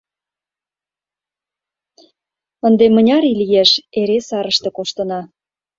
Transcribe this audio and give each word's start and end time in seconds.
Ынде 2.67 2.85
мыняр 2.95 3.23
ий 3.29 3.37
лиеш, 3.41 3.71
эре 3.99 4.17
сарыште 4.27 4.69
коштына. 4.77 5.21